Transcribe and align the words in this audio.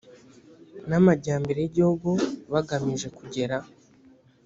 n 0.87 0.91
amajyambere 0.99 1.59
y 1.61 1.67
igihugu 1.69 2.09
bagamije 2.51 3.07
kugera 3.17 3.55